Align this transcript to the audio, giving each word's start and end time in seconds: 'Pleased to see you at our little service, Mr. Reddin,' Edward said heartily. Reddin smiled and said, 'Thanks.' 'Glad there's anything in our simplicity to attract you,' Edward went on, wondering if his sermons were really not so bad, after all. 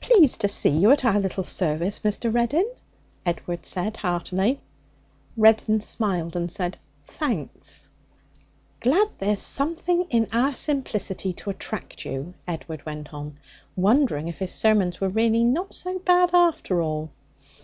'Pleased 0.00 0.40
to 0.42 0.46
see 0.46 0.70
you 0.70 0.92
at 0.92 1.04
our 1.04 1.18
little 1.18 1.42
service, 1.42 1.98
Mr. 2.04 2.32
Reddin,' 2.32 2.70
Edward 3.26 3.66
said 3.66 3.96
heartily. 3.96 4.60
Reddin 5.36 5.80
smiled 5.80 6.36
and 6.36 6.48
said, 6.52 6.76
'Thanks.' 7.02 7.88
'Glad 8.78 9.08
there's 9.18 9.58
anything 9.60 10.06
in 10.08 10.28
our 10.32 10.54
simplicity 10.54 11.32
to 11.32 11.50
attract 11.50 12.04
you,' 12.04 12.34
Edward 12.46 12.86
went 12.86 13.12
on, 13.12 13.38
wondering 13.74 14.28
if 14.28 14.38
his 14.38 14.52
sermons 14.52 15.00
were 15.00 15.08
really 15.08 15.42
not 15.42 15.74
so 15.74 15.98
bad, 15.98 16.30
after 16.32 16.80
all. 16.80 17.10